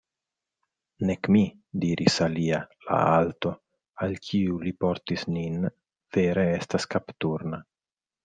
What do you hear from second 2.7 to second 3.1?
la